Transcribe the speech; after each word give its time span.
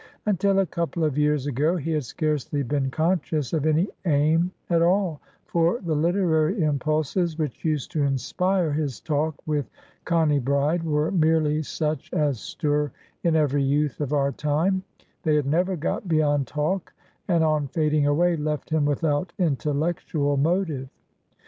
Until 0.25 0.57
a 0.57 0.65
couple 0.65 1.03
of 1.03 1.15
years 1.15 1.45
ago 1.45 1.77
he 1.77 1.91
had 1.91 2.03
scarcely 2.05 2.63
been 2.63 2.89
conscious 2.89 3.53
of 3.53 3.67
any 3.67 3.87
aim 4.07 4.49
at 4.67 4.81
all, 4.81 5.21
for 5.45 5.79
the 5.81 5.93
literary 5.93 6.63
impulses 6.63 7.37
which 7.37 7.63
used 7.63 7.91
to 7.91 8.01
inspire 8.01 8.73
his 8.73 8.99
talk 8.99 9.35
with 9.45 9.69
Connie 10.05 10.39
Bride 10.39 10.81
were 10.81 11.11
merely 11.11 11.61
such 11.61 12.11
as 12.13 12.39
stir 12.39 12.91
in 13.23 13.35
every 13.35 13.61
youth 13.61 14.01
of 14.01 14.11
our 14.11 14.31
time; 14.31 14.81
they 15.21 15.35
had 15.35 15.45
never 15.45 15.75
got 15.75 16.07
beyond 16.07 16.47
talk, 16.47 16.93
and, 17.27 17.43
on 17.43 17.67
fading 17.67 18.07
away, 18.07 18.35
left 18.35 18.71
him 18.71 18.85
without 18.85 19.33
intellectual 19.37 20.35
motive. 20.35 20.89